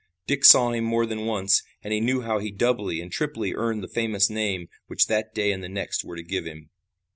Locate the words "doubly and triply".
2.49-3.53